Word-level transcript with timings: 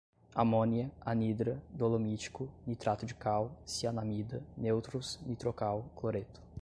amônia, 0.33 0.91
anidra, 1.01 1.61
dolomítico, 1.69 2.49
nitrato 2.65 3.05
de 3.05 3.13
cal, 3.13 3.51
cianamida, 3.67 4.41
neutros, 4.57 5.19
nitrocal, 5.27 5.85
cloreto 5.95 6.41